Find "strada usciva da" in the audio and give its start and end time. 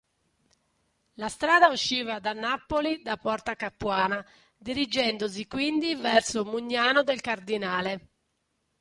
1.29-2.33